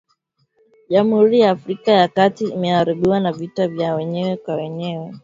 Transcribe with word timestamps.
Jamhuri 0.89 1.39
ya 1.39 1.51
Afrika 1.51 1.91
ya 1.91 2.07
kati 2.07 2.43
imeharibiwa 2.47 3.19
na 3.19 3.31
vita 3.33 3.67
vya 3.67 3.95
wenyewe 3.95 4.37
kwa 4.37 4.55
wenyewe 4.55 5.13